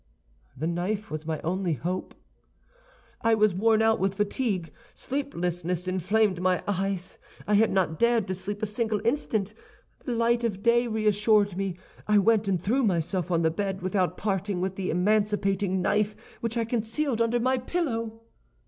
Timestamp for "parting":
14.17-14.59